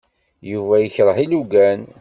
[0.51, 1.81] Yuba yekṛeh ilugan.